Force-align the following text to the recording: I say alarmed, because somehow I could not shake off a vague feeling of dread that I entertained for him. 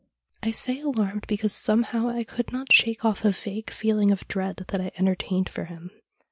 I 0.41 0.49
say 0.49 0.79
alarmed, 0.79 1.27
because 1.27 1.53
somehow 1.53 2.09
I 2.09 2.23
could 2.23 2.51
not 2.51 2.73
shake 2.73 3.05
off 3.05 3.23
a 3.23 3.29
vague 3.31 3.69
feeling 3.69 4.09
of 4.09 4.27
dread 4.27 4.65
that 4.69 4.81
I 4.81 4.91
entertained 4.95 5.47
for 5.47 5.65
him. 5.65 5.91